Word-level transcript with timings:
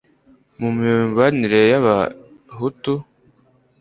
mu 0.59 0.69
mibanire 0.77 1.61
y 1.71 1.75
Abahutu 1.79 2.93